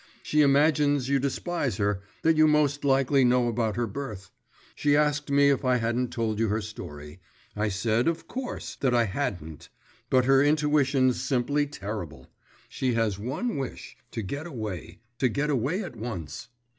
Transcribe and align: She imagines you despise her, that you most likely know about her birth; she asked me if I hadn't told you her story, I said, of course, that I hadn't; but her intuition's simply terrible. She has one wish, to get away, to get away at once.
She 0.23 0.41
imagines 0.41 1.09
you 1.09 1.19
despise 1.19 1.77
her, 1.77 2.01
that 2.23 2.35
you 2.35 2.47
most 2.47 2.83
likely 2.83 3.23
know 3.23 3.47
about 3.47 3.75
her 3.75 3.85
birth; 3.85 4.31
she 4.73 4.97
asked 4.97 5.29
me 5.29 5.49
if 5.51 5.63
I 5.63 5.75
hadn't 5.75 6.09
told 6.09 6.39
you 6.39 6.47
her 6.47 6.59
story, 6.59 7.19
I 7.55 7.69
said, 7.69 8.07
of 8.07 8.27
course, 8.27 8.75
that 8.77 8.95
I 8.95 9.03
hadn't; 9.03 9.69
but 10.09 10.25
her 10.25 10.43
intuition's 10.43 11.21
simply 11.21 11.67
terrible. 11.67 12.31
She 12.67 12.95
has 12.95 13.19
one 13.19 13.57
wish, 13.57 13.95
to 14.09 14.23
get 14.23 14.47
away, 14.47 15.01
to 15.19 15.29
get 15.29 15.51
away 15.51 15.83
at 15.83 15.95
once. 15.95 16.47